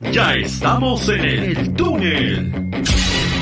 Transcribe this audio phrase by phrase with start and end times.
[0.00, 2.50] Ya estamos en el túnel.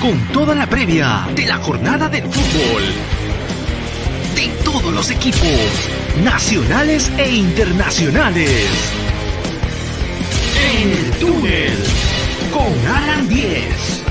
[0.03, 2.83] Con toda la previa de la jornada del fútbol.
[4.35, 5.41] De todos los equipos,
[6.25, 8.93] nacionales e internacionales.
[10.75, 11.79] En el túnel.
[12.53, 14.05] Con Alan 10.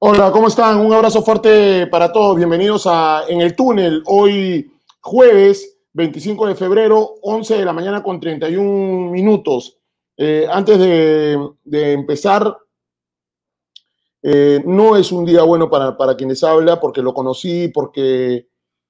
[0.01, 0.79] Hola, ¿cómo están?
[0.79, 2.37] Un abrazo fuerte para todos.
[2.37, 4.01] Bienvenidos a En el Túnel.
[4.07, 9.77] Hoy jueves 25 de febrero, 11 de la mañana con 31 minutos.
[10.17, 12.57] Eh, antes de, empezar,
[14.23, 18.47] eh, no es un día bueno para, para, quienes habla, porque lo conocí, porque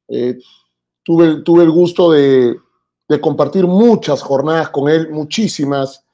[0.09, 0.39] eh,
[1.03, 2.55] tuve, tuve el gusto de,
[3.09, 6.05] de compartir muchas jornadas con él, muchísimas.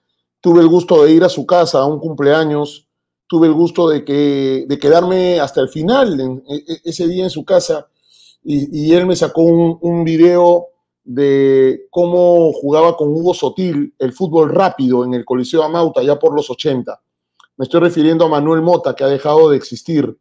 [0.41, 2.84] Tuve el gusto de ir a su casa a un cumpleaños
[3.27, 7.31] tuve el gusto de, que, de quedarme hasta el final, e, e, ese día en
[7.31, 7.89] su casa,
[8.47, 10.67] y, él me sacó un, un, video
[11.03, 16.35] de cómo jugaba con Hugo Sotil el fútbol rápido en el Coliseo Amauta, ya por
[16.35, 17.01] los 80.
[17.57, 20.15] Me estoy refiriendo a Manuel Mota, que ha dejado de existir,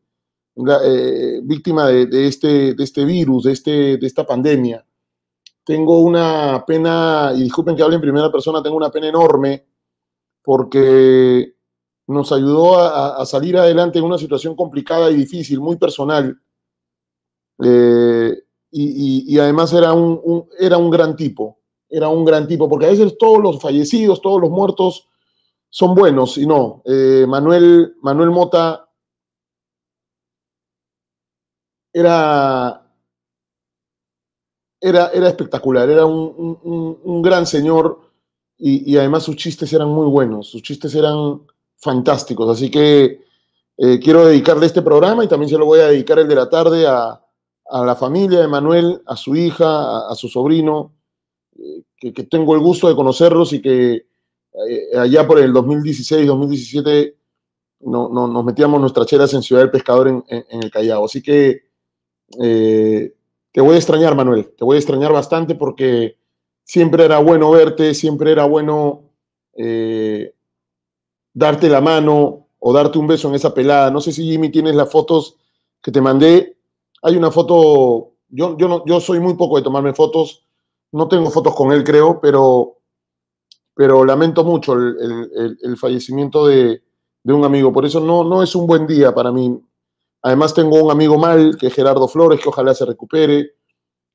[0.55, 4.85] eh, víctima de, este, de este virus, de, este, de esta pandemia.
[5.65, 9.65] Tengo una pena, y disculpen que hable en primera persona, tengo una pena enorme
[10.43, 11.52] porque
[12.07, 16.37] nos ayudó a, salir adelante en una situación complicada y difícil, muy personal.
[17.63, 18.33] Eh,
[18.71, 21.59] y, además era un, era un gran tipo,
[21.89, 25.07] era un gran tipo, porque a veces todos los fallecidos, todos los muertos
[25.69, 26.81] son buenos y no.
[26.85, 28.89] Eh, Manuel, Manuel Mota
[31.93, 32.85] era,
[34.81, 38.11] era, era espectacular, era un, gran señor
[38.57, 41.41] y además sus chistes eran muy buenos, sus chistes eran
[41.83, 42.49] fantásticos.
[42.49, 43.23] Así que
[43.77, 46.49] eh, quiero dedicarle este programa y también se lo voy a dedicar el de la
[46.49, 47.19] tarde a,
[47.71, 50.93] la familia de Manuel, a su hija, a, su sobrino,
[51.57, 54.05] eh, que, tengo el gusto de conocerlos y que
[54.69, 57.17] eh, allá por el 2016, 2017
[57.79, 61.05] no, nos metíamos nuestras chelas en Ciudad del Pescador en, el Callao.
[61.05, 61.63] Así que
[62.29, 66.17] te voy a extrañar, Manuel, te voy a extrañar bastante porque
[66.63, 69.09] siempre era bueno verte, siempre era bueno
[71.33, 73.91] darte la mano o darte un beso en esa pelada.
[73.91, 75.37] No sé si Jimmy tienes las fotos
[75.81, 76.57] que te mandé.
[77.01, 80.45] Hay una foto, yo, yo, yo soy muy poco de tomarme fotos,
[80.93, 82.77] no tengo fotos con él creo, pero,
[83.75, 86.81] pero lamento mucho el, fallecimiento de,
[87.25, 87.73] un amigo.
[87.73, 89.59] Por eso no, no es un buen día para mí.
[90.21, 93.55] Además tengo un amigo mal, que es Gerardo Flores, que ojalá se recupere.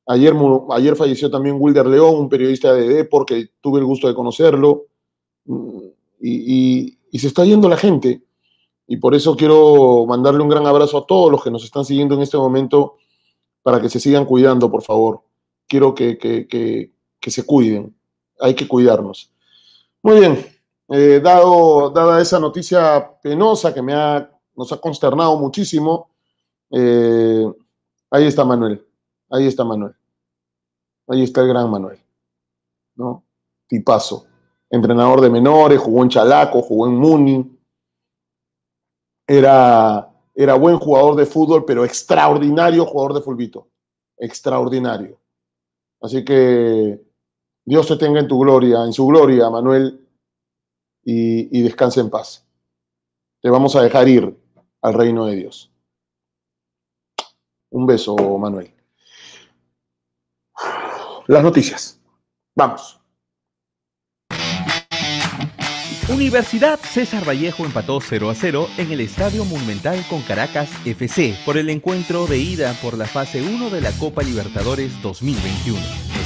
[0.07, 0.35] Ayer,
[0.71, 4.87] ayer falleció también Wilder León, un periodista de Depor, que tuve el gusto de conocerlo.
[5.45, 5.81] Mm,
[6.21, 8.23] y, y se está yendo la gente.
[8.87, 12.15] Y por eso quiero mandarle un gran abrazo a todos los que nos están siguiendo
[12.15, 12.97] en este momento
[13.63, 15.23] para que se sigan cuidando, por favor.
[15.67, 17.95] Quiero que, que, se cuiden.
[18.41, 19.31] Hay que cuidarnos.
[20.03, 20.47] Muy bien.
[20.89, 26.09] Eh, dado, dada esa noticia penosa que me ha, nos ha consternado muchísimo,
[26.71, 27.45] eh,
[28.11, 28.83] ahí está Manuel.
[29.29, 29.95] Ahí está Manuel.
[31.07, 31.99] Ahí está el gran Manuel.
[32.95, 33.23] ¿No?
[33.67, 34.28] Tipazo
[34.71, 37.59] entrenador de menores, jugó en Chalaco, jugó en Muni.
[39.27, 43.69] Era, era buen jugador de fútbol, pero extraordinario jugador de fulbito.
[44.17, 45.21] Extraordinario.
[46.01, 47.01] Así que
[47.65, 50.07] Dios te tenga en tu gloria, en su gloria, Manuel,
[51.05, 52.47] y, y descanse en paz.
[53.41, 54.37] Te vamos a dejar ir
[54.83, 55.71] al reino de Dios.
[57.71, 58.73] Un beso, Manuel.
[61.27, 62.01] Las noticias.
[62.57, 62.98] Vamos.
[66.09, 71.59] Universidad César Vallejo empató 0 a 0 en el Estadio Monumental con Caracas FC por
[71.59, 75.79] el encuentro de ida por la fase 1 de la Copa Libertadores 2021.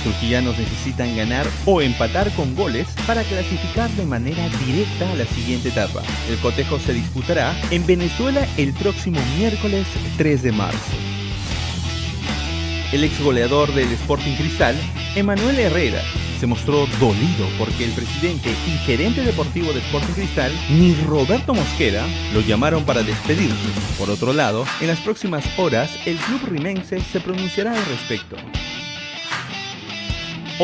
[0.04, 5.70] trujillanos necesitan ganar o empatar con goles para clasificar de manera directa a la siguiente
[5.70, 6.02] etapa.
[6.30, 11.11] El cotejo se disputará en Venezuela el próximo miércoles 3 de marzo.
[12.92, 14.76] El ex goleador del Sporting Cristal,
[15.16, 16.02] Emanuel Herrera,
[16.38, 22.04] se mostró dolido porque el presidente y gerente deportivo de Sporting Cristal, ni Roberto Mosquera,
[22.34, 23.56] lo llamaron para despedirse.
[23.98, 28.36] Por otro lado, en las próximas horas, el club rimense se pronunciará al respecto.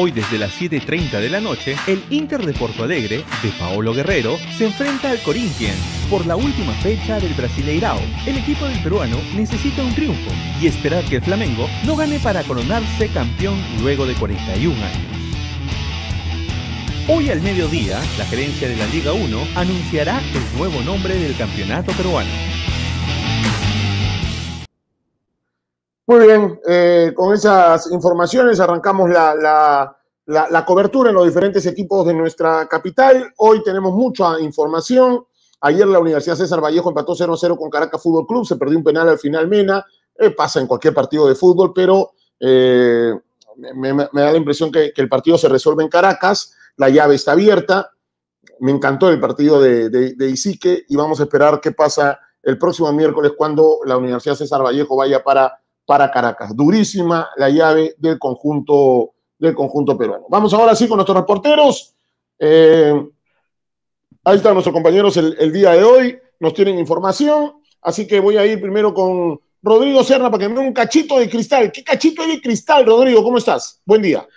[0.01, 4.39] Hoy desde las 7.30 de la noche, el Inter de Porto Alegre, de Paolo Guerrero,
[4.57, 5.77] se enfrenta al Corinthians
[6.09, 7.99] por la última fecha del Brasileirao.
[8.25, 10.31] El equipo del peruano necesita un triunfo
[10.61, 15.19] y esperar que el Flamengo no gane para coronarse campeón luego de 41 años.
[17.09, 21.91] Hoy al mediodía, la gerencia de la Liga 1 anunciará el nuevo nombre del campeonato
[21.95, 22.31] peruano.
[26.09, 29.95] Muy bien, eh, con esas informaciones arrancamos la,
[30.25, 33.31] la, cobertura en los diferentes equipos de nuestra capital.
[33.37, 35.27] Hoy tenemos mucha información.
[35.61, 39.07] Ayer la Universidad César Vallejo empató 0-0 con Caracas Fútbol Club, se perdió un penal
[39.07, 39.85] al final Mena,
[40.19, 43.13] eh, pasa en cualquier partido de fútbol, pero eh,
[43.75, 47.93] me, da la impresión que, el partido se resuelve en Caracas la llave está abierta.
[48.61, 52.91] Me encantó el partido de, de, Isique y vamos a esperar qué pasa el próximo
[52.95, 56.55] miércoles cuando la Universidad César Vallejo vaya para, para Caracas.
[56.55, 60.27] Durísima la llave del conjunto, del conjunto peruano.
[60.29, 61.95] Vamos ahora sí con nuestros reporteros.
[62.39, 62.93] Eh,
[64.23, 66.19] ahí están nuestros compañeros el, día de hoy.
[66.41, 67.55] Nos tienen información.
[67.81, 71.19] Así que voy a ir primero con Rodrigo Serra para que me dé un cachito
[71.19, 71.73] de cristal.
[71.73, 73.25] ¿Qué cachito de cristal, Rodrigo?
[73.25, 73.81] ¿Cómo estás?
[73.87, 74.29] Buen día.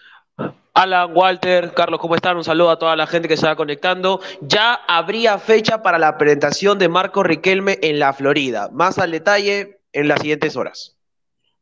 [0.73, 2.37] Alan, Walter, Carlos, ¿cómo están?
[2.37, 4.21] Un saludo a toda la gente que se va conectando.
[4.39, 8.69] Ya habría fecha para la presentación de Marco Riquelme en la Florida.
[8.71, 10.95] Más al detalle en las siguientes horas.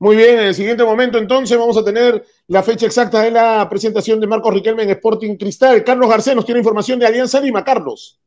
[0.02, 3.68] Muy bien, en el siguiente momento entonces vamos a tener la fecha exacta de la
[3.70, 5.84] presentación de Marco Riquelme en Sporting Cristal.
[5.84, 7.66] Carlos Garcés nos tiene información de Alianza Lima.
[7.66, 8.18] Carlos.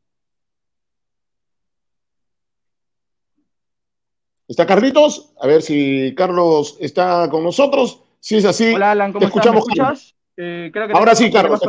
[4.47, 5.33] ¿Está Carlitos?
[5.41, 8.03] A ver si Carlos está con nosotros.
[8.19, 9.65] Si es así, Hola, Alan, ¿cómo escuchamos.
[10.37, 11.59] Eh, Ahora sí, Carlos.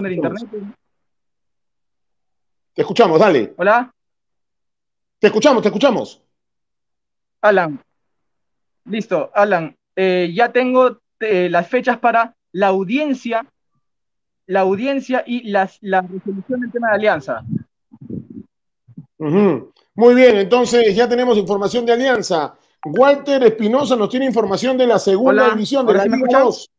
[2.74, 3.54] Te escuchamos, dale.
[3.56, 3.90] Hola.
[5.18, 6.22] Te escuchamos, te escuchamos.
[7.40, 7.82] Alan.
[8.84, 9.74] Listo, Alan.
[9.96, 13.46] Eh, ya tengo eh, las fechas para la audiencia,
[14.46, 17.44] la audiencia y las, la resolución del tema de alianza.
[19.18, 22.54] Muy bien, entonces ya tenemos información de alianza.
[22.84, 26.70] Walter Espinosa nos tiene información de la segunda división de la Liga 2.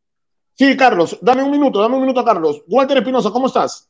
[0.53, 2.63] Sí, Carlos, dame un minuto, dame un minuto a Carlos.
[2.67, 3.89] Walter Espinosa, ¿cómo estás?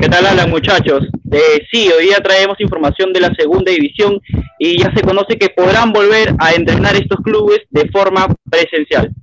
[0.00, 1.06] ¿Qué tal, Alan, muchachos?
[1.32, 4.20] Eh, sí, hoy día traemos información de la segunda división
[4.58, 9.14] y ya se conoce que podrán volver a entrenar estos clubes de forma presencial.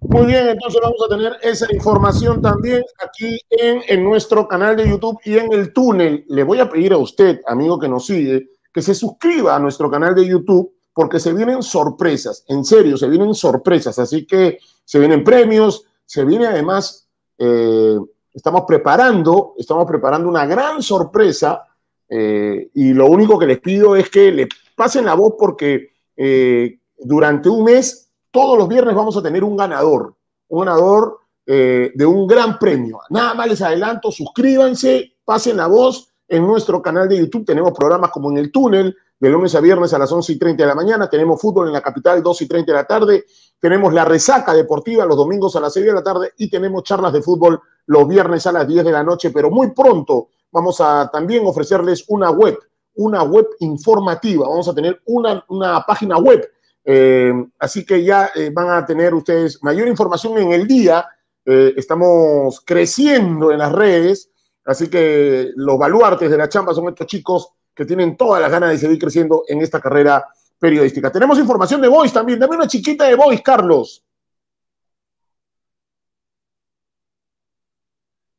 [0.00, 5.20] Muy bien, entonces vamos a tener esa información también aquí en, nuestro canal de YouTube
[5.24, 6.24] y en el túnel.
[6.28, 9.88] Le voy a pedir a usted, amigo que nos sigue, que se suscriba a nuestro
[9.88, 14.98] canal de YouTube porque se vienen sorpresas, en serio, se vienen sorpresas, así que se
[14.98, 17.08] vienen premios, se viene además,
[17.38, 17.98] eh,
[18.36, 21.64] estamos preparando, estamos preparando una gran sorpresa
[22.08, 26.78] eh, y lo único que les pido es que le pasen la voz porque eh,
[26.98, 30.14] durante un mes, todos los viernes vamos a tener un ganador,
[30.48, 32.98] un ganador de un gran premio.
[33.08, 38.10] Nada más les adelanto, suscríbanse, pasen la voz en nuestro canal de YouTube, tenemos programas
[38.10, 40.74] como en el túnel, de lunes a viernes a las 11 y 30 de la
[40.74, 41.08] mañana.
[41.08, 43.24] Tenemos fútbol en la capital, 2 y 30 de la tarde.
[43.58, 47.12] Tenemos la resaca deportiva los domingos a las 6 de la tarde y tenemos charlas
[47.12, 49.30] de fútbol los viernes a las 10 de la noche.
[49.30, 52.58] Pero muy pronto vamos a también ofrecerles una web,
[52.94, 54.48] una web informativa.
[54.48, 56.48] Vamos a tener una, una página web.
[56.84, 61.06] Eh, así que ya eh, van a tener ustedes mayor información en el día.
[61.44, 64.30] Eh, estamos creciendo en las redes.
[64.64, 68.70] Así que los baluartes de la chamba son estos chicos que tienen todas las ganas
[68.70, 70.26] de seguir creciendo en esta carrera
[70.58, 71.12] periodística.
[71.12, 72.38] Tenemos información de Voice también.
[72.38, 74.02] Dame una chiquita de Voice, Carlos.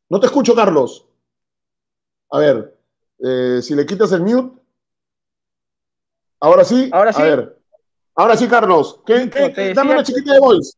[0.10, 1.06] No te escucho, Carlos.
[2.32, 2.78] A ver,
[3.20, 4.62] eh, si le quitas el mute.
[6.40, 6.90] Ahora sí.
[6.92, 7.22] Ahora sí.
[7.22, 7.58] A ver.
[8.16, 9.02] Ahora sí, Carlos.
[9.06, 10.78] dame una chiquita de Voice.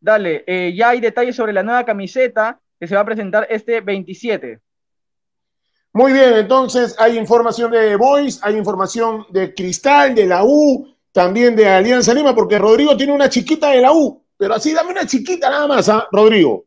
[0.00, 3.80] Dale, eh, ya hay detalles sobre la nueva camiseta que se va a presentar este
[3.80, 4.60] 27.
[5.92, 11.54] Muy bien, entonces hay información de Boys, hay información de Cristal, de la U, también
[11.54, 15.06] de Alianza Lima, porque Rodrigo tiene una chiquita de la U, pero así dame una
[15.06, 16.08] chiquita nada más, ¿ah?
[16.10, 16.64] Rodrigo.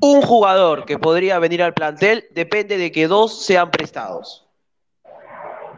[0.00, 4.46] Un jugador que podría venir al plantel depende de que dos sean prestados.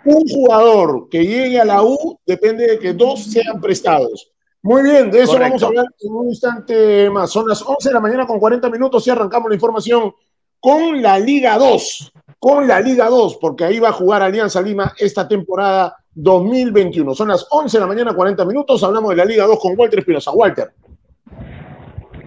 [0.05, 4.33] un jugador que llegue a la U depende de que dos sean prestados.
[4.63, 7.31] Muy bien, de eso vamos a hablar en un instante más.
[7.31, 10.13] Son las 11 de la mañana con 40 minutos y arrancamos la información
[10.59, 12.13] con la Liga 2.
[12.39, 17.15] Con la Liga 2, porque ahí va a jugar Alianza Lima esta temporada 2021.
[17.15, 18.83] Son las 11 de la mañana 40 minutos.
[18.83, 20.33] Hablamos de la Liga 2 con Walter Espinosa.
[20.33, 20.73] Walter.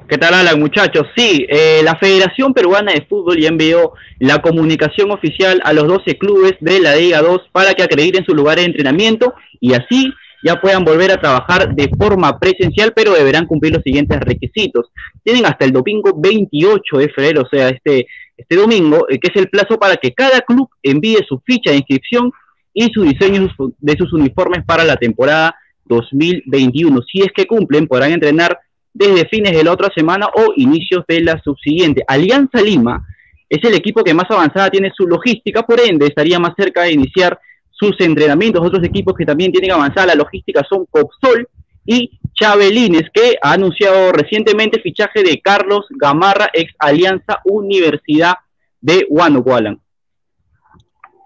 [0.10, 1.06] ¿Qué tal, Alan, muchachos?
[1.16, 6.18] Sí, eh, la Federación Peruana de Fútbol ya envió la comunicación oficial a los 12
[6.18, 10.12] clubes de la Liga 2 para que acrediten su lugar de entrenamiento y así
[10.44, 14.88] ya puedan volver a trabajar de forma presencial, pero deberán cumplir los siguientes requisitos.
[15.24, 19.36] Tienen hasta el domingo 28 de febrero, o sea, este, este domingo, eh, que es
[19.36, 22.32] el plazo para que cada club envíe su ficha de inscripción
[22.74, 23.48] y su diseño
[23.78, 27.00] de sus uniformes para la temporada 2021.
[27.04, 28.58] Si es que cumplen, podrán entrenar
[28.94, 32.04] desde fines de la otra semana o inicios de la subsiguiente.
[32.08, 33.06] Alianza Lima
[33.48, 36.94] es el equipo que más avanzada tiene su logística, por ende estaría más cerca de
[36.94, 37.40] iniciar
[37.72, 38.66] sus entrenamientos.
[38.66, 41.48] Otros equipos que también tienen avanzada la logística son Copsol
[41.86, 48.36] y Chabelines, que ha anunciado recientemente fichaje de Carlos Gamarra, ex Alianza Universidad
[48.82, 49.58] de Huánuco,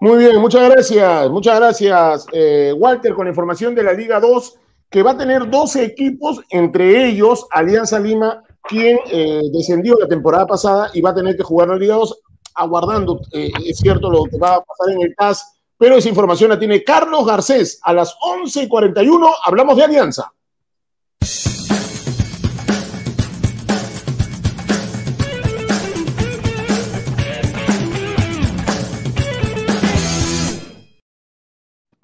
[0.00, 4.58] Muy bien, muchas gracias, muchas gracias, eh, Walter, con la información de la Liga 2
[4.94, 10.46] que va a tener 12 equipos, entre ellos Alianza Lima, quien eh, descendió la temporada
[10.46, 12.22] pasada y va a tener que jugar la Liga 2,
[12.54, 16.50] aguardando, eh, es cierto, lo que va a pasar en el CAS, pero esa información
[16.50, 17.80] la tiene Carlos Garcés.
[17.82, 20.32] A las 11.41 hablamos de Alianza.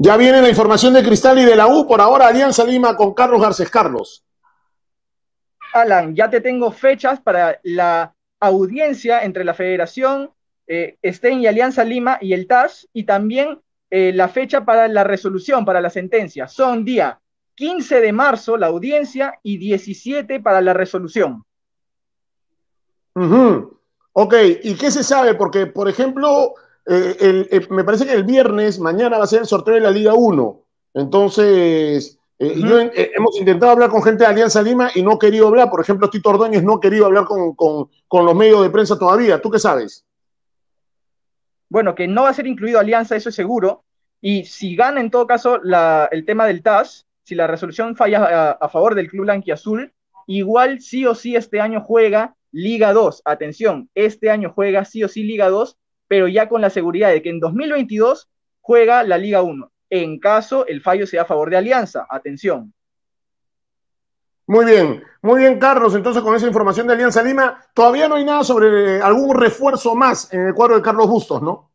[0.03, 1.87] Ya viene la información de Cristal y de la U.
[1.87, 3.69] Por ahora, Alianza Lima con Carlos Garcés.
[3.69, 4.25] Carlos.
[5.75, 10.31] Alan, ya te tengo fechas para la audiencia entre la Federación,
[10.67, 15.67] eh, y Alianza Lima y el TAS, y también eh, la fecha para la resolución,
[15.67, 16.49] para la sentencia.
[16.49, 17.21] Son día
[17.57, 21.45] 15 de marzo la audiencia y 17 para la resolución.
[24.15, 25.35] Ok, ¿y qué se sabe?
[25.35, 26.55] Porque, por ejemplo,
[26.93, 29.93] eh, eh, me parece que el viernes, mañana va a ser el sorteo de la
[29.93, 30.61] Liga 1.
[30.95, 35.71] Entonces, eh, hemos intentado hablar con gente de Alianza Lima y no querido hablar.
[35.71, 39.41] Por ejemplo, Tito Ordóñez no ha querido hablar con, los medios de prensa todavía.
[39.41, 40.05] ¿Tú qué sabes?
[41.69, 43.85] Bueno, que no va a ser incluido Alianza, eso es seguro.
[44.21, 45.61] Y si gana en todo caso
[46.11, 49.93] el tema del TAS, si la resolución falla a, favor del Club Blanquiazul,
[50.27, 53.23] igual sí o sí este año juega Liga 2.
[53.25, 55.77] Atención, este año juega sí o sí Liga 2
[56.11, 58.29] pero ya con la seguridad de que en 2022
[58.61, 62.05] juega la Liga 1, en caso el fallo sea a favor de Alianza.
[62.11, 62.75] Atención.
[64.45, 65.95] Muy bien, muy bien, Carlos.
[65.95, 70.35] Entonces, con esa información de Alianza Lima, todavía no hay nada sobre algún refuerzo más
[70.35, 71.71] en el cuadro de Carlos Bustos, ¿no?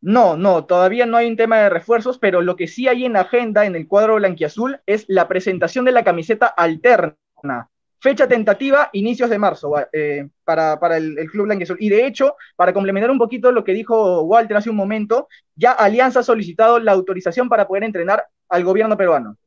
[0.00, 3.18] No, no, todavía no hay un tema de refuerzos, pero lo que sí hay en
[3.18, 7.68] agenda en el cuadro blanquiazul es la presentación de la camiseta alterna
[8.04, 11.78] Fecha tentativa, inicios de marzo eh, para, el, Club Blanquezul.
[11.80, 15.72] Y de hecho, para complementar un poquito lo que dijo Walter hace un momento, ya
[15.72, 19.38] Alianza ha solicitado la autorización para poder entrenar al gobierno peruano.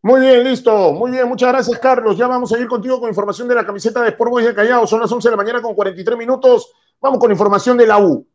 [0.00, 0.94] Muy bien, listo.
[0.94, 2.16] Muy bien, muchas gracias, Carlos.
[2.16, 4.86] Ya vamos a ir contigo con información de la camiseta de Sport Boys de Callao.
[4.86, 6.72] Son las 11 de la mañana con 43 minutos.
[7.02, 8.26] Vamos con información de la U.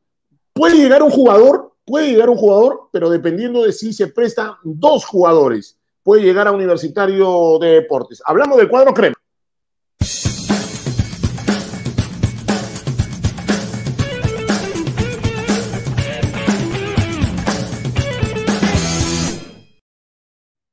[0.53, 5.05] Puede llegar un jugador, puede llegar un jugador, pero dependiendo de si se prestan dos
[5.05, 8.21] jugadores, puede llegar a Universitario de Deportes.
[8.27, 9.12] Hablamos del cuadro crema.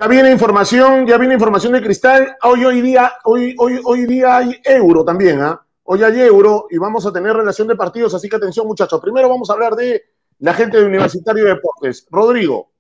[0.01, 2.35] Ya viene información, ya viene información de cristal.
[2.43, 5.61] Hoy, hoy día, hoy, hoy, hoy día hay euro también, ¿ah?
[5.83, 8.99] Hoy hay euro y vamos a tener relación de partidos, así que atención, muchachos.
[8.99, 10.03] Primero vamos a hablar de
[10.39, 12.07] la gente de Universitario de Deportes.
[12.11, 12.73] Rodrigo.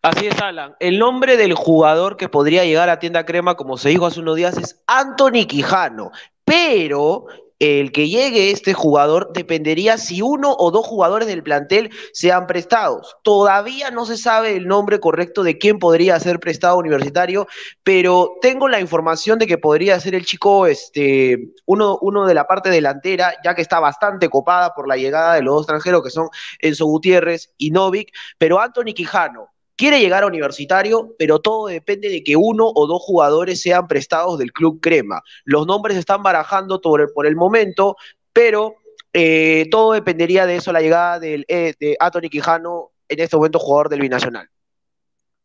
[0.00, 0.74] Así es, Alan.
[0.80, 4.36] El nombre del jugador que podría llegar a Tienda Crema, como se dijo hace unos
[4.36, 6.12] días, es Anthony Quijano.
[6.46, 7.26] Pero
[7.58, 13.16] el que llegue este jugador dependería si uno o dos jugadores del plantel sean prestados.
[13.22, 17.46] Todavía no se sabe el nombre correcto de quién podría ser prestado universitario,
[17.82, 22.46] pero tengo la información de que podría ser el chico, este, uno, uno de la
[22.46, 26.10] parte delantera, ya que está bastante copada por la llegada de los dos extranjeros que
[26.10, 32.08] son Enzo Gutiérrez y Novik, pero Anthony Quijano, quiere llegar a universitario, pero todo depende
[32.08, 35.22] de que uno o dos jugadores sean prestados del Club Crema.
[35.44, 37.96] Los nombres están barajando por el, momento,
[38.32, 38.76] pero
[39.12, 43.88] eh, todo dependería de eso, la llegada eh, de Anthony Quijano, en este momento jugador
[43.88, 44.48] del Binacional.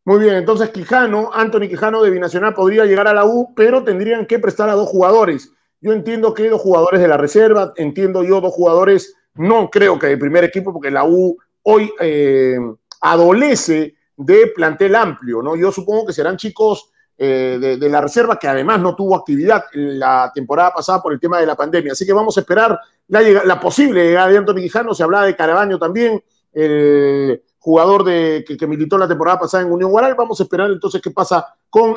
[0.04, 4.26] Muy bien, entonces Quijano, Anthony Quijano de Binacional podría llegar a la U, pero tendrían
[4.26, 5.52] que prestar a dos jugadores.
[5.80, 10.08] Yo entiendo que dos jugadores de la reserva, entiendo yo dos jugadores, no creo que
[10.08, 12.58] de primer equipo, porque la U hoy eh,
[13.00, 15.56] adolece de plantel amplio, ¿no?
[15.56, 20.74] Yo supongo que serán chicos de, la reserva que además no tuvo actividad la temporada
[20.74, 21.92] pasada por el tema de la pandemia.
[21.92, 22.78] Así que vamos a esperar
[23.08, 28.66] la, posible llegada de Antonio Quijano, se hablaba de Carabaño también, el jugador de, que,
[28.66, 30.14] militó la temporada pasada en Unión Guaral.
[30.16, 31.96] Vamos a esperar entonces qué pasa con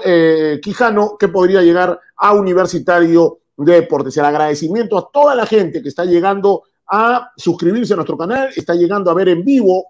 [0.61, 4.15] Quijano, que podría llegar a Universitario de Deportes.
[4.17, 8.75] El agradecimiento a toda la gente que está llegando a suscribirse a nuestro canal, está
[8.75, 9.87] llegando a ver en vivo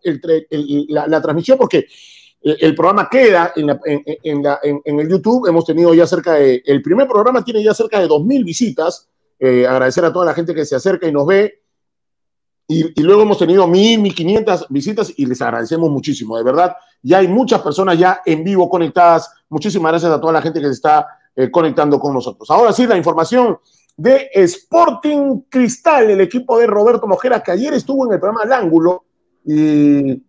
[0.90, 1.88] la, transmisión, porque
[2.42, 5.48] el programa queda en, el YouTube.
[5.48, 9.10] Hemos tenido ya cerca de, el primer programa tiene ya cerca de 2.000 visitas.
[9.40, 11.62] Eh, agradecer a toda la gente que se acerca y nos ve.
[12.68, 16.75] Y, luego hemos tenido 1.000, 1.500 visitas y les agradecemos muchísimo, de verdad.
[17.02, 19.30] Ya hay muchas personas ya en vivo conectadas.
[19.50, 22.50] Muchísimas gracias a toda la gente que se está eh, conectando con nosotros.
[22.50, 23.60] Ahora sí, la información
[23.98, 28.54] de Sporting Cristal, el equipo de Roberto Mojera, que ayer estuvo en el programa El
[28.54, 29.06] Ángulo
[29.46, 30.24] y,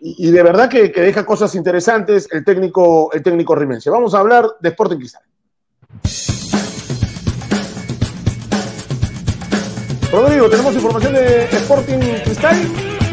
[0.00, 3.90] y, de verdad que, deja cosas interesantes el técnico, el técnico rimense.
[3.90, 5.22] Vamos a hablar de Sporting Cristal.
[10.10, 12.56] Rodrigo, tenemos información de Sporting Cristal.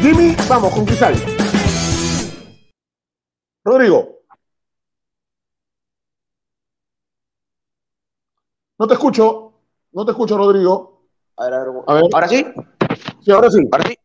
[0.00, 1.14] Jimmy, vamos con Cristal.
[3.64, 4.20] Rodrigo.
[8.78, 9.51] No te escucho.
[9.92, 11.08] No te escucho, Rodrigo.
[11.36, 12.04] A ver, a ver.
[12.12, 12.46] ¿Ahora sí?
[13.20, 13.68] Sí, ahora sí.
[13.70, 13.96] Ahora sí.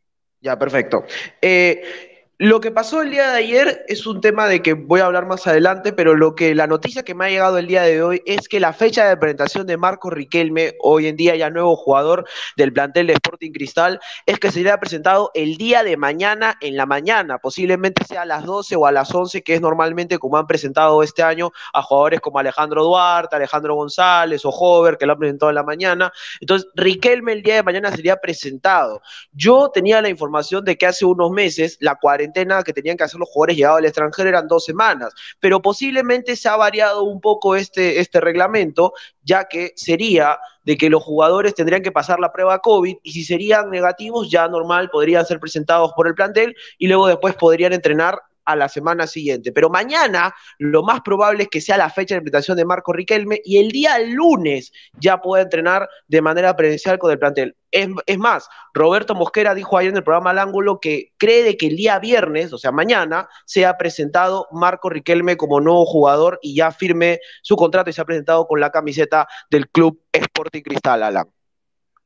[0.42, 1.04] Ya, perfecto.
[1.42, 5.08] Eh, lo que pasó el día de ayer es un tema de que voy a
[5.08, 8.04] hablar más adelante, pero lo que la noticia que me ha llegado el día de
[8.04, 11.76] hoy es que la fecha de presentación de Marco Riquelme, hoy en día ya nuevo
[11.76, 16.78] jugador del plantel de Sporting Cristal, es que sería presentado el día de mañana en
[16.78, 20.38] la mañana, posiblemente sea a las 12 o a las 11, que es normalmente como
[20.38, 25.14] han presentado este año a jugadores como Alejandro Duarte, Alejandro González o Hover, que lo
[25.14, 26.14] han presentado en la mañana.
[26.40, 29.02] Entonces, Riquelme el día de mañana sería presentado.
[29.32, 32.27] Yo tenía la información de que hace unos meses la cuarentena
[32.64, 36.50] que tenían que hacer los jugadores llegados al extranjero eran dos semanas, pero posiblemente se
[36.50, 38.94] ha variado un poco este, este reglamento,
[39.24, 43.24] ya que sería de que los jugadores tendrían que pasar la prueba COVID y si
[43.24, 48.20] serían negativos ya normal podrían ser presentados por el plantel y luego después podrían entrenar
[48.48, 49.52] a la semana siguiente.
[49.52, 53.42] Pero mañana lo más probable es que sea la fecha de presentación de Marco Riquelme
[53.44, 57.56] y el día lunes ya pueda entrenar de manera presencial con el plantel.
[57.72, 61.76] Es, más, Roberto Mosquera dijo ayer en el programa Al Ángulo que cree que el
[61.76, 67.20] día viernes, o sea, mañana, sea presentado Marco Riquelme como nuevo jugador y ya firme
[67.42, 71.28] su contrato y se ha presentado con la camiseta del club Sporting Cristal, Alan.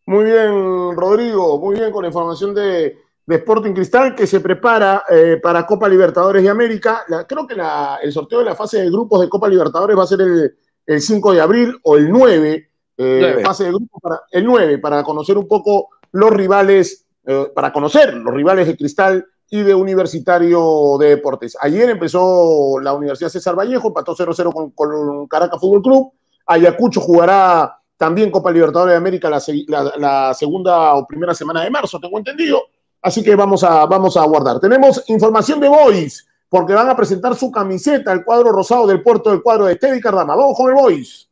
[0.07, 2.97] Muy bien, Rodrigo, muy bien con la información de,
[3.31, 7.05] de Sporting Cristal que se prepara eh, para Copa Libertadores de América.
[7.27, 7.55] creo que
[8.03, 11.31] el sorteo de la fase de grupos de Copa Libertadores va a ser el, 5
[11.31, 15.47] de abril o el 9, eh, fase de grupos para el 9, para conocer un
[15.47, 21.57] poco los rivales, eh, para conocer los rivales de Cristal y de Universitario de Deportes.
[21.61, 26.11] Ayer empezó la Universidad César Vallejo, empató 0-0 con, con, Caracas Fútbol Club.
[26.45, 32.17] Ayacucho jugará también Copa Libertadores de América la segunda o primera semana de marzo, tengo
[32.17, 32.61] entendido.
[33.01, 34.59] Así que vamos a, vamos a guardar.
[34.59, 39.31] Tenemos información de Boys, porque van a presentar su camiseta, el cuadro rosado del puerto
[39.31, 40.35] del cuadro de Teddy Cardama.
[40.35, 41.27] Vamos con el Boys.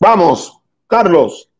[0.00, 1.50] Vamos, Carlos.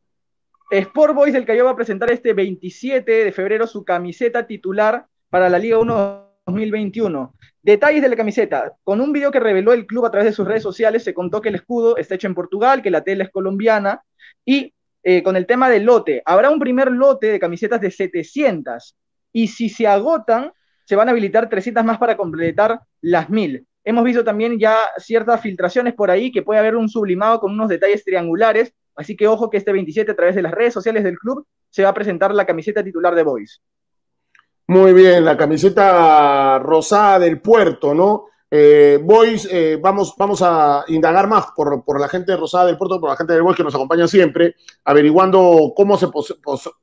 [0.70, 5.50] Sport Boys, el que va a presentar este 27 de febrero su camiseta titular para
[5.50, 7.35] la Liga 1 2021.
[7.62, 8.73] Detalles de la camiseta.
[8.83, 11.40] Con un video que reveló el club a través de sus redes sociales, se contó
[11.40, 14.03] que el escudo está hecho en Portugal, que la tela es colombiana
[14.44, 18.96] y eh, con el tema del lote, habrá un primer lote de camisetas de 700
[19.33, 20.53] y si se agotan,
[20.85, 23.66] se van a habilitar 300 más para completar las 1000.
[23.83, 27.70] Hemos visto también ya ciertas filtraciones por ahí que puede haber un sublimado con unos
[27.70, 31.18] detalles triangulares, así que ojo que este 27 a través de las redes sociales del
[31.18, 33.62] club se va a presentar la camiseta titular de Boys.
[34.70, 38.26] Muy bien, la camiseta rosada del puerto, ¿no?
[38.48, 43.11] Eh, Boys, eh, vamos, vamos a indagar más por, la gente rosada del puerto, por
[43.11, 44.54] la gente del Boys que nos acompaña siempre,
[44.85, 46.06] averiguando cómo se,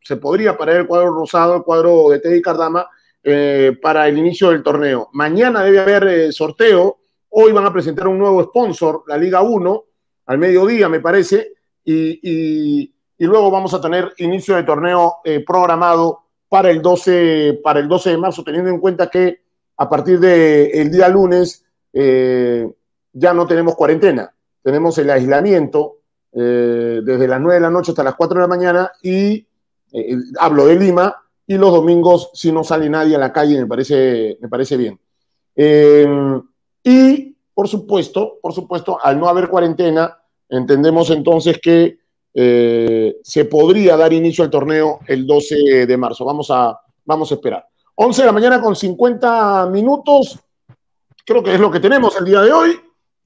[0.01, 2.89] se podría parar el cuadro rosado, el cuadro de Teddy Cardama,
[3.23, 5.07] eh, para el inicio del torneo.
[5.13, 6.97] Mañana debe haber eh, sorteo,
[7.29, 9.83] hoy van a presentar un nuevo sponsor, la Liga 1,
[10.25, 11.53] al mediodía me parece,
[11.85, 17.87] y, y, luego vamos a tener inicio de torneo programado para el 12, para el
[17.87, 19.41] 12 de marzo, teniendo en cuenta que
[19.77, 22.69] a partir del día lunes eh,
[23.13, 24.33] ya no tenemos cuarentena,
[24.63, 25.97] tenemos el aislamiento
[26.31, 29.47] eh, desde las 9 de la noche hasta las 4 de la mañana y
[29.93, 33.67] eh, hablo de Lima y los domingos si no sale nadie a la calle me
[33.67, 34.99] parece, me parece bien.
[36.83, 40.15] y por supuesto, por supuesto, al no haber cuarentena,
[40.47, 41.97] entendemos entonces que
[42.39, 46.23] eh, se podría dar inicio al torneo el 12 de marzo.
[46.23, 47.67] Vamos a, vamos a esperar.
[47.95, 50.37] 11 de la mañana con 50 minutos.
[51.25, 52.79] Creo que es lo que tenemos el día de hoy.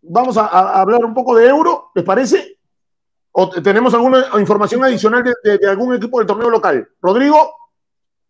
[0.03, 0.45] Vamos a,
[0.79, 2.57] hablar un poco de euro, ¿les parece?
[3.33, 6.87] ¿O tenemos alguna información adicional de, algún equipo del torneo local?
[7.01, 7.53] Rodrigo.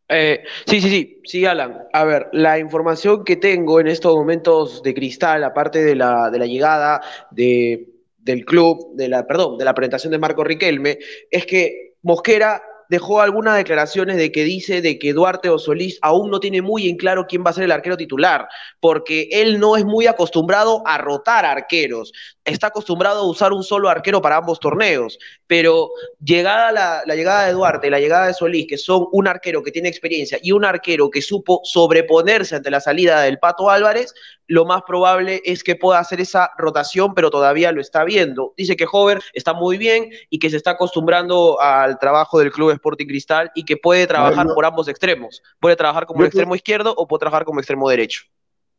[0.07, 1.83] Eh, sí, sí, sí, sí, Alan.
[1.93, 6.39] A ver, la información que tengo en estos momentos de cristal, aparte de la, de
[6.39, 7.90] la llegada de
[8.23, 13.21] del club, de la, perdón, de la presentación de Marco Riquelme, es que Mosquera dejó
[13.21, 16.97] algunas declaraciones de que dice de que Duarte o Solís aún no tiene muy en
[16.97, 18.49] claro quién va a ser el arquero titular,
[18.81, 22.11] porque él no es muy acostumbrado a rotar arqueros.
[22.43, 25.89] Está acostumbrado a usar un solo arquero para ambos torneos, pero
[26.21, 26.73] llegada
[27.05, 30.37] la, llegada de Duarte la llegada de Solís, que son un arquero que tiene experiencia
[30.41, 34.13] y un arquero que supo sobreponerse ante la salida del Pato Álvarez,
[34.51, 38.53] lo más probable es que pueda hacer esa rotación, pero todavía lo está viendo.
[38.57, 42.71] Dice que Hover está muy bien y que se está acostumbrando al trabajo del Club
[42.71, 45.41] Sporting Cristal y que puede trabajar por ambos extremos.
[45.61, 48.23] Puede trabajar como extremo izquierdo o puede trabajar como extremo derecho.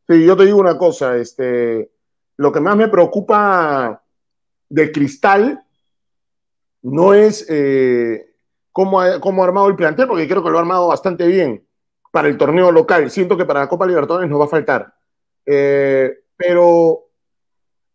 [0.07, 1.89] Sí, yo te digo una cosa, este,
[2.37, 4.03] lo que más me preocupa
[4.69, 5.59] de Cristal
[6.83, 8.35] no es eh,
[8.71, 11.65] cómo, ha, armado el plantel, porque creo que lo ha armado bastante bien
[12.11, 13.09] para el torneo local.
[13.09, 14.93] Siento que para la Copa Libertadores nos va a faltar.
[15.45, 17.09] Eh, pero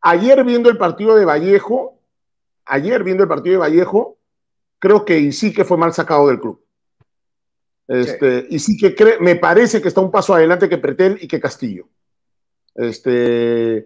[0.01, 1.99] ayer viendo el partido de Vallejo,
[2.67, 4.19] ayer viendo el partido de Vallejo,
[4.79, 6.63] creo que sí que fue mal sacado del club.
[7.89, 11.41] Este, Y sí que me parece que está un paso adelante que Pretel y que
[11.41, 11.89] Castillo.
[12.75, 13.79] Este,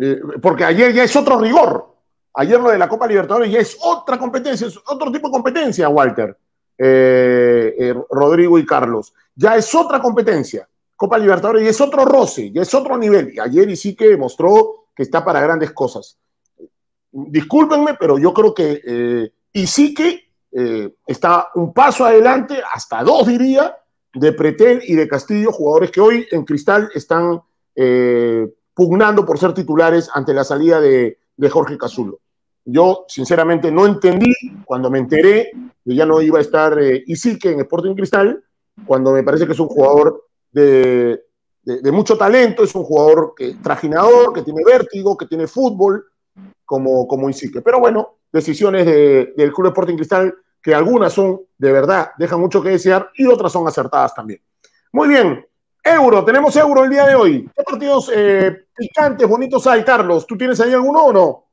[0.00, 1.94] eh, porque ayer ya es otro rigor.
[2.34, 5.88] Ayer lo de la Copa Libertadores ya es otra competencia, es otro tipo de competencia,
[5.88, 6.36] Walter,
[6.78, 9.12] eh, eh, Rodrigo y Carlos.
[9.34, 10.68] Ya es otra competencia.
[11.00, 13.32] Copa Libertadores ya es otro roce, ya es otro nivel.
[13.32, 16.18] Y ayer y sí que mostró que está para grandes cosas.
[17.10, 20.28] Discúlpenme, pero yo creo que y sí que
[21.06, 23.78] está un paso adelante, hasta dos diría,
[24.12, 27.40] de Pretel y de Castillo, jugadores que hoy en Cristal están
[28.74, 31.16] pugnando por ser titulares ante la salida de,
[31.50, 32.20] Jorge Cazulo.
[32.66, 34.34] Yo, sinceramente, no entendí
[34.66, 35.50] cuando me enteré
[35.82, 38.44] que ya no iba a estar eh, Isique en Sporting Cristal,
[38.84, 41.22] cuando me parece que es un jugador de,
[41.92, 46.04] mucho talento, es un jugador que, trajinador, que tiene vértigo, que tiene fútbol,
[46.64, 47.28] como, como.
[47.64, 52.70] Pero bueno, decisiones del Club Sporting Cristal que algunas son de verdad, dejan mucho que
[52.70, 54.40] desear y otras son acertadas también.
[54.92, 55.46] Muy bien,
[55.82, 57.48] Euro, tenemos euro el día de hoy.
[57.56, 60.26] ¿Qué partidos eh, picantes, bonitos hay, Carlos?
[60.26, 61.44] ¿Tú tienes ahí alguno o no?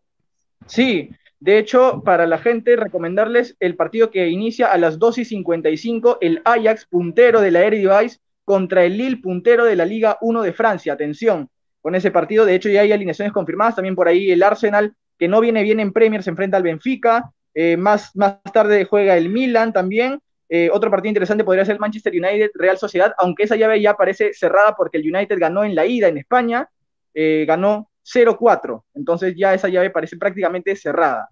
[0.65, 5.25] Sí, de hecho, para la gente, recomendarles el partido que inicia a las 2 y
[5.25, 10.41] 55, el Ajax, puntero de la Eredivisie, contra el Lille, puntero de la Liga 1
[10.41, 10.93] de Francia.
[10.93, 11.49] Atención,
[11.81, 13.75] con ese partido, de hecho, ya hay alineaciones confirmadas.
[13.75, 17.29] También por ahí el Arsenal, que no viene bien en Premier, se enfrenta al Benfica.
[17.53, 20.21] Eh, más, más tarde juega el Milan también.
[20.47, 24.33] Eh, otro partido interesante podría ser Manchester United Real Sociedad, aunque esa llave ya parece
[24.33, 26.69] cerrada porque el United ganó en la ida en España,
[27.13, 31.29] eh, ganó 0-4, entonces ya esa llave parece prácticamente cerrada.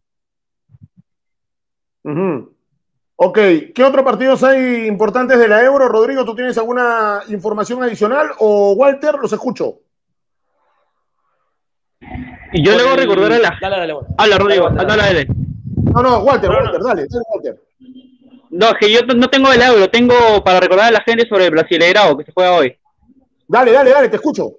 [3.17, 3.39] Ok,
[3.73, 5.87] ¿qué otros partidos hay importantes de la Euro?
[5.87, 8.31] Rodrigo, ¿tú tienes alguna información adicional?
[8.39, 9.79] O Walter, los escucho.
[12.51, 13.57] Y yo le voy a recordar a la.
[13.61, 15.27] Dale, dale, Habla, Rodrigo, dale, dale.
[15.93, 17.61] No, no, Walter, Walter, dale, dale, Walter.
[18.49, 21.45] No, es que yo no tengo el euro, tengo para recordar a la gente sobre
[21.45, 22.77] el Brasileirao que se juega hoy.
[23.47, 24.51] Dale, dale, dale, te escucho.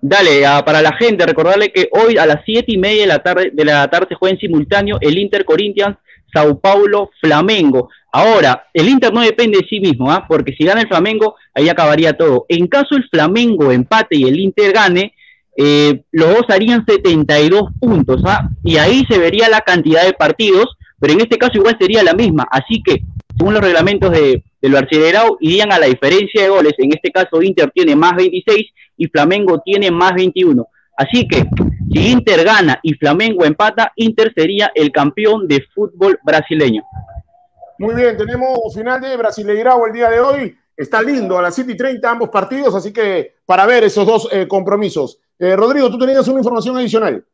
[0.00, 3.50] Dale, para la gente, recordarle que hoy a las siete y media de la tarde,
[3.52, 5.96] de la tarde se juega en simultáneo el Inter Corinthians,
[6.32, 7.90] Sao Paulo, Flamengo.
[8.12, 10.26] Ahora, el Inter no depende de sí mismo, ¿ah?
[10.28, 12.46] porque si gana el Flamengo, ahí acabaría todo.
[12.48, 15.14] En caso el Flamengo empate y el Inter gane,
[15.56, 18.48] eh, los dos harían 72 puntos, ¿ah?
[18.64, 22.14] y ahí se vería la cantidad de partidos, pero en este caso igual sería la
[22.14, 22.46] misma.
[22.50, 23.02] Así que
[23.36, 26.74] según los reglamentos de, del Barcelona, irían a la diferencia de goles.
[26.78, 28.66] En este caso, Inter tiene más 26
[28.96, 30.66] y Flamengo tiene más 21.
[30.96, 31.46] Así que,
[31.92, 36.82] si Inter gana y Flamengo empata, Inter sería el campeón de fútbol brasileño.
[37.78, 40.56] Muy bien, tenemos final de Brasileirao el día de hoy.
[40.76, 44.28] Está lindo, a las 7 y 30 ambos partidos, así que para ver esos dos
[44.32, 45.18] eh, compromisos.
[45.38, 47.24] Eh, Rodrigo, tú tenías una información adicional.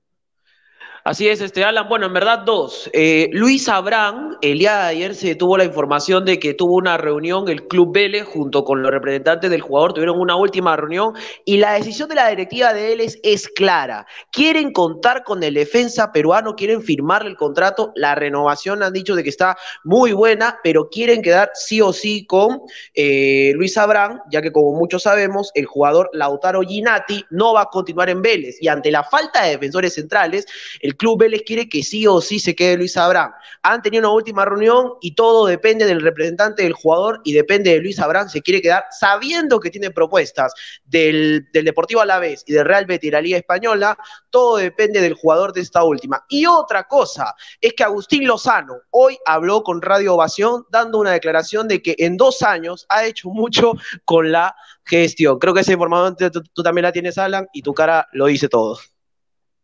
[1.09, 1.89] Así es, este Alan.
[1.89, 2.91] Bueno, en verdad dos.
[2.93, 6.99] Eh, Luis Abrán, el día de ayer se tuvo la información de que tuvo una
[6.99, 11.15] reunión el Club Vélez junto con los representantes del jugador, tuvieron una última reunión
[11.47, 14.07] y la decisión de la directiva de él es, clara.
[14.31, 19.23] Quieren contar con el defensa peruano, quieren firmarle el contrato, la renovación han dicho de
[19.23, 22.61] que está muy buena, pero quieren quedar sí o sí con
[22.93, 27.71] eh, Luis Abrán, ya que como muchos sabemos, el jugador Lautaro Ginati no va a
[27.71, 30.45] continuar en Vélez y ante la falta de defensores centrales,
[30.83, 33.31] el Club Vélez quiere que sí o sí se quede Luis Abrán.
[33.63, 37.81] Han tenido una última reunión y todo depende del representante del jugador y depende de
[37.81, 40.53] Luis Abrán, se quiere quedar sabiendo que tiene propuestas
[40.85, 43.97] del, del Deportivo Alavés y del Real Betis y la Liga Española,
[44.31, 46.25] todo depende del jugador de esta última.
[46.29, 51.69] Y otra cosa es que Agustín Lozano hoy habló con Radio Ovación dando una declaración
[51.69, 55.39] de que en dos años ha hecho mucho con la gestión.
[55.39, 58.79] Creo que esa información tú, también la tienes, Alan, y tu cara lo dice todo.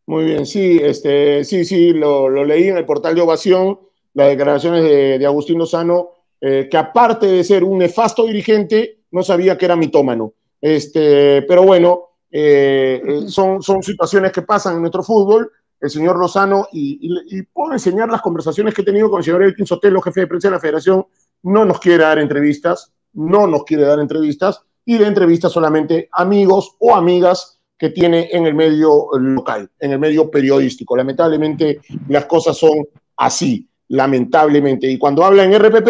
[0.06, 3.78] Muy bien, sí, este, sí, sí, lo, leí en el portal de Ovación,
[4.12, 9.56] las declaraciones de, Agustín Lozano, eh, que aparte de ser un nefasto dirigente, no sabía
[9.56, 10.34] que era mitómano.
[10.60, 15.50] Este, pero bueno, eh, eh, son, son situaciones que pasan en nuestro fútbol.
[15.80, 19.66] El señor Lozano, y, puedo enseñar las conversaciones que he tenido con el señor Elkin
[19.66, 21.06] Sotelo, jefe de prensa de la federación,
[21.42, 26.76] no nos quiere dar entrevistas, no nos quiere dar entrevistas, y de entrevistas solamente amigos
[26.78, 30.96] o amigas que tiene en el medio local, en el medio periodístico.
[30.96, 34.90] Lamentablemente las cosas son así, lamentablemente.
[34.90, 35.88] Y cuando habla en RPP,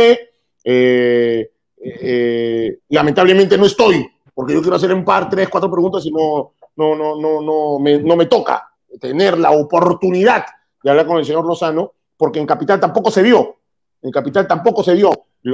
[0.65, 1.51] eh,
[1.83, 6.55] eh, lamentablemente no estoy, porque yo quiero hacer en par tres, cuatro preguntas y no,
[6.77, 8.71] no, no, no, no, me, no me toca
[9.01, 10.47] tener la oportunidad
[10.83, 13.57] de hablar con el señor Lozano, porque en Capital tampoco se dio.
[14.01, 15.11] En Capital tampoco se dio.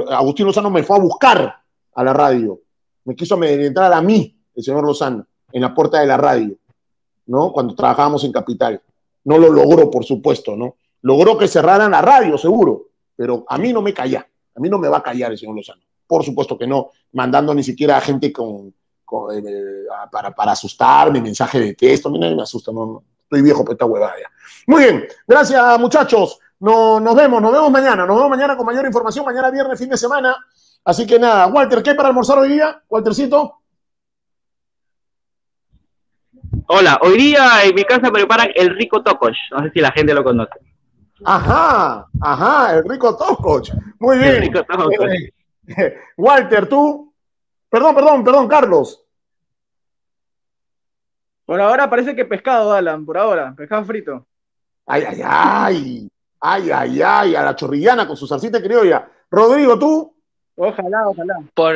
[0.09, 1.55] Agustín Lozano me fue a buscar
[1.93, 2.61] a la radio.
[3.03, 6.55] Me quiso amedrentar a mí, el señor Lozano en la puerta de la radio,
[7.27, 7.51] ¿no?
[7.51, 8.81] Cuando trabajábamos en Capital.
[9.23, 10.75] No lo logró, por supuesto, ¿no?
[11.01, 14.77] Logró que cerraran la radio, seguro, pero a mí no me calla, a mí no
[14.77, 15.81] me va a callar el señor Lozano.
[16.07, 18.73] Por supuesto que no, mandando ni siquiera a gente con,
[19.33, 23.63] eh, para, para, asustarme, mensaje de texto, a mí nadie me asusta, no, estoy viejo
[23.63, 24.29] para esta huevada ya.
[24.67, 28.85] Muy bien, gracias muchachos, no, nos vemos, nos vemos mañana, nos vemos mañana con mayor
[28.85, 30.35] información, mañana viernes, fin de semana.
[30.83, 32.81] Así que nada, Walter, ¿qué para almorzar hoy día?
[32.89, 33.60] Waltercito.
[36.73, 39.35] Hola, hoy día en mi casa preparan el rico tococh.
[39.51, 40.57] No sé si la gente lo conoce.
[41.25, 43.69] Ajá, ajá, el rico tococh.
[43.99, 44.49] Muy bien.
[45.67, 47.13] Eh, Walter, tú.
[47.69, 49.03] Perdón, perdón, perdón, Carlos.
[51.45, 54.25] Por ahora parece que pescado, Alan, por ahora, pescado frito.
[54.85, 56.09] Ay, ay, ay.
[56.39, 59.11] Ay, ay, ay, a la chorrillana con su salsita criolla.
[59.29, 60.15] Rodrigo, tú.
[60.55, 61.35] Ojalá, ojalá.
[61.53, 61.75] Por,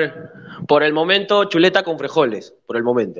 [0.65, 3.19] por el momento, chuleta con frijoles, por el momento.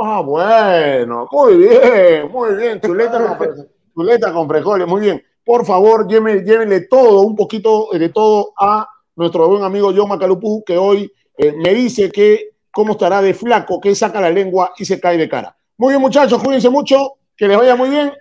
[0.00, 2.80] Ah, bueno, muy bien, muy bien.
[2.80, 5.22] Chuleta con, chuleta con frijoles, muy bien.
[5.44, 10.78] Por favor, llévenle, todo, un poquito de todo a nuestro buen amigo John Macalupú, que
[10.78, 15.00] hoy eh, me dice que cómo estará de flaco, que saca la lengua y se
[15.00, 15.56] cae de cara.
[15.76, 18.12] Muy bien, muchachos, cuídense mucho, que les vaya muy bien.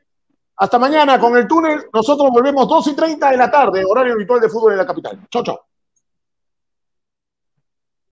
[0.55, 1.81] Hasta mañana con el túnel.
[1.93, 5.19] Nosotros volvemos 2 y 30 de la tarde, horario habitual de fútbol en la capital.
[5.29, 5.59] Chao, chao.